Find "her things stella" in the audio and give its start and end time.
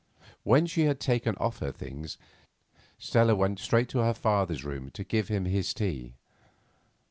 1.59-3.35